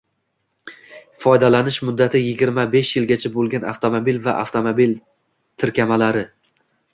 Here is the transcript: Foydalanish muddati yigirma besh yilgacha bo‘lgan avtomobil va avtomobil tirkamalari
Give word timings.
Foydalanish 1.25 1.77
muddati 1.89 2.21
yigirma 2.27 2.65
besh 2.71 2.93
yilgacha 2.97 3.31
bo‘lgan 3.35 3.67
avtomobil 3.73 4.19
va 4.29 4.35
avtomobil 4.47 4.97
tirkamalari 5.65 6.27